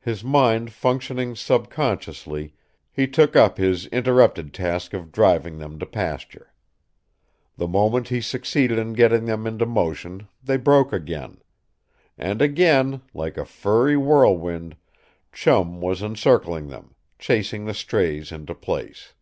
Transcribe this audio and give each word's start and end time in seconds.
His 0.00 0.24
mind 0.24 0.72
functioning 0.72 1.36
subconsciously, 1.36 2.54
he 2.90 3.06
took 3.06 3.36
up 3.36 3.58
his 3.58 3.84
interrupted 3.88 4.54
task 4.54 4.94
of 4.94 5.12
driving 5.12 5.58
them 5.58 5.78
to 5.78 5.84
pasture. 5.84 6.54
The 7.58 7.68
moment 7.68 8.08
he 8.08 8.22
succeeded 8.22 8.78
in 8.78 8.94
getting 8.94 9.26
them 9.26 9.46
into 9.46 9.66
motion 9.66 10.26
they 10.42 10.56
broke 10.56 10.90
again. 10.94 11.42
And 12.16 12.40
again, 12.40 13.02
like 13.12 13.36
a 13.36 13.44
furry 13.44 13.98
whirlwind, 13.98 14.74
Chum 15.34 15.82
was 15.82 16.00
encircling 16.02 16.68
them; 16.68 16.94
chasing 17.18 17.66
the 17.66 17.74
strays 17.74 18.32
into 18.32 18.54
place. 18.54 19.12